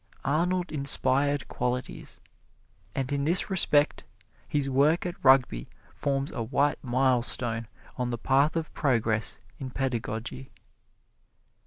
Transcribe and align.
Arnold 0.25 0.71
inspired 0.71 1.47
qualities, 1.47 2.21
and 2.95 3.11
in 3.11 3.23
this 3.23 3.51
respect 3.51 4.03
his 4.47 4.67
work 4.67 5.05
at 5.05 5.13
Rugby 5.23 5.69
forms 5.93 6.31
a 6.31 6.41
white 6.41 6.83
milestone 6.83 7.67
on 7.99 8.09
the 8.09 8.17
path 8.17 8.55
of 8.55 8.73
progress 8.73 9.39
in 9.59 9.69
pedagogy. 9.69 10.49